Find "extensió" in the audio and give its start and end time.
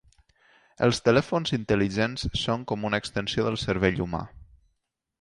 3.05-3.49